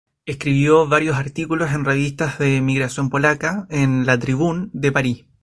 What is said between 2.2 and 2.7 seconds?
de